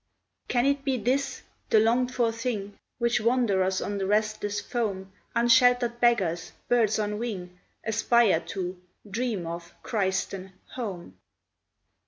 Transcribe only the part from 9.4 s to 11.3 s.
of, christen "Home"?